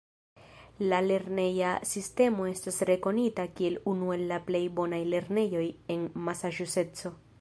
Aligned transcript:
La 0.91 0.99
lerneja 1.07 1.73
sistemo 1.89 2.47
estas 2.53 2.81
rekonita 2.91 3.45
kiel 3.59 3.77
unu 3.93 4.09
el 4.17 4.25
la 4.33 4.41
plej 4.49 4.63
bonaj 4.81 5.03
lernejoj 5.13 5.67
en 5.97 6.09
Masaĉuseco. 6.31 7.15